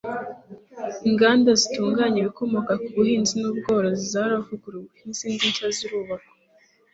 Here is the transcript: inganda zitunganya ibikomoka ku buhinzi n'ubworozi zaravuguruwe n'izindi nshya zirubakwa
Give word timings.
inganda 1.09 1.49
zitunganya 1.61 2.17
ibikomoka 2.19 2.71
ku 2.83 2.89
buhinzi 2.95 3.33
n'ubworozi 3.37 4.03
zaravuguruwe 4.13 4.93
n'izindi 5.05 5.43
nshya 5.51 5.67
zirubakwa 5.77 6.33